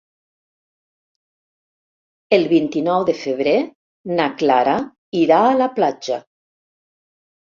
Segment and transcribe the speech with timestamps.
[2.37, 3.53] El vint-i-nou de febrer
[4.21, 4.73] na Clara
[5.21, 6.19] irà a la platja.